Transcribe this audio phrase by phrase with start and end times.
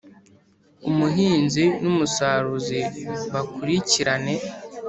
[0.89, 2.79] umuhinzi n’umusaruzi
[3.31, 4.33] bakurikirane,